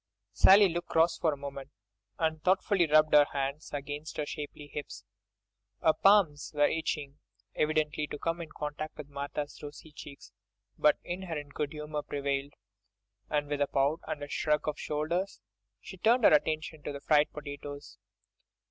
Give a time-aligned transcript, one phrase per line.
[0.33, 1.69] Sally looked cross for a moment,
[2.17, 5.05] and thoughtfully rubbed her hands against her shapely hips;
[5.79, 7.19] her palms were itching,
[7.53, 12.53] evidently, to come in contact with Martha's rosy cheeks—but inherent good humour prevailed,
[13.29, 15.39] and with a pout and a shrug of the shoulders,
[15.79, 17.99] she turned her attention to the fried potatoes.